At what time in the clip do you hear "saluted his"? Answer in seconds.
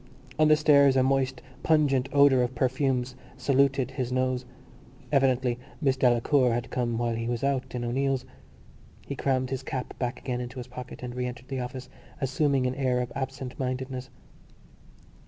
3.37-4.11